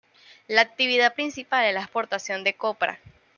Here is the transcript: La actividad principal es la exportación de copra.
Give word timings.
La 0.47 0.61
actividad 0.61 1.13
principal 1.13 1.63
es 1.63 1.75
la 1.75 1.81
exportación 1.81 2.43
de 2.43 2.55
copra. 2.55 2.97